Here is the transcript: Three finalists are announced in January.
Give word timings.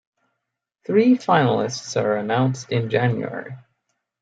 Three 0.83 1.15
finalists 1.15 1.95
are 1.95 2.17
announced 2.17 2.71
in 2.71 2.89
January. 2.89 3.55